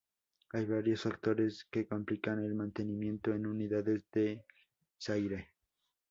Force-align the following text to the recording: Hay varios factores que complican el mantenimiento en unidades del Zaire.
Hay 0.53 0.65
varios 0.65 1.03
factores 1.03 1.67
que 1.69 1.85
complican 1.85 2.43
el 2.43 2.55
mantenimiento 2.55 3.35
en 3.35 3.45
unidades 3.45 4.09
del 4.09 4.41
Zaire. 4.99 5.49